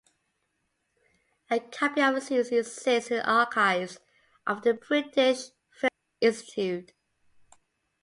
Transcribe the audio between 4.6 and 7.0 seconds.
the British Film Institute.